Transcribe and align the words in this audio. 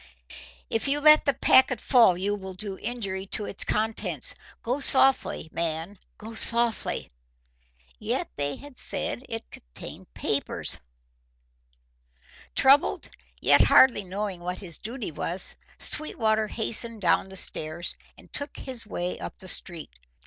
"If 0.67 0.87
you 0.87 0.99
let 0.99 1.25
the 1.25 1.33
packet 1.35 1.79
fall 1.79 2.17
you 2.17 2.33
will 2.33 2.55
do 2.55 2.79
injury 2.79 3.27
to 3.27 3.45
its 3.45 3.63
contents. 3.63 4.33
Go 4.63 4.79
softly, 4.79 5.47
man, 5.51 5.99
go 6.17 6.33
softly!" 6.33 7.07
Yet 7.99 8.27
they 8.35 8.55
had 8.55 8.77
said 8.79 9.21
it 9.29 9.43
held 9.79 10.11
papers! 10.15 10.79
Troubled, 12.55 13.11
yet 13.39 13.65
hardly 13.65 14.03
knowing 14.03 14.41
what 14.41 14.57
his 14.57 14.79
duty 14.79 15.11
was, 15.11 15.53
Sweetwater 15.77 16.47
hastened 16.47 16.99
down 17.01 17.25
the 17.25 17.35
stairs, 17.35 17.93
and 18.17 18.33
took 18.33 18.57
his 18.57 18.87
way 18.87 19.19
up 19.19 19.37
the 19.37 19.47
street. 19.47 19.91